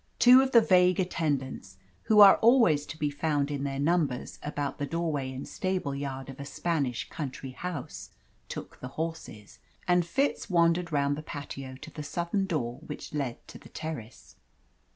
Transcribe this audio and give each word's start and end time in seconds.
Two 0.17 0.41
of 0.41 0.51
the 0.51 0.61
vague 0.61 0.99
attendants 0.99 1.77
who 2.05 2.21
are 2.21 2.37
always 2.37 2.87
to 2.87 2.97
be 2.97 3.11
found 3.11 3.51
in 3.51 3.63
their 3.63 3.77
numbers 3.77 4.39
about 4.41 4.79
the 4.79 4.87
doorway 4.87 5.31
and 5.31 5.47
stableyard 5.47 6.27
of 6.27 6.39
a 6.39 6.43
Spanish 6.43 7.07
country 7.07 7.51
house 7.51 8.09
took 8.49 8.79
the 8.79 8.87
horses, 8.97 9.59
and 9.87 10.03
Fitz 10.03 10.49
wandered 10.49 10.91
round 10.91 11.15
the 11.15 11.21
patio 11.21 11.75
to 11.75 11.91
the 11.91 12.01
southern 12.01 12.47
door 12.47 12.79
which 12.79 13.13
led 13.13 13.47
to 13.47 13.59
the 13.59 13.69
terrace. 13.69 14.37